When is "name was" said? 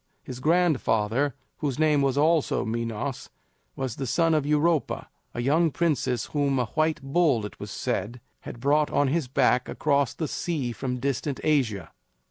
1.77-2.17